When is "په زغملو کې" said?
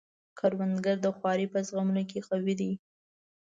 1.53-2.19